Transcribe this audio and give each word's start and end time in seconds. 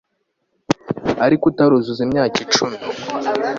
ariko 1.25 1.43
utaruzuza 1.51 2.01
imyaka 2.07 2.37
icumi 2.45 2.77